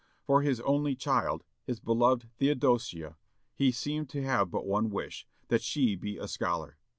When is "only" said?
0.61-0.95